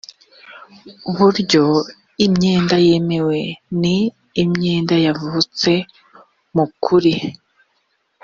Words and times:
buryo 1.15 1.65
imyenda 2.25 2.75
yemewe 2.87 3.39
ni 3.81 3.95
imyenda 4.43 4.95
yavutse 5.05 5.71
mu 6.55 6.65
kuri 6.83 7.13